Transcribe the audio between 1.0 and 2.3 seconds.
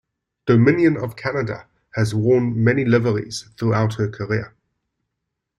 Canada" has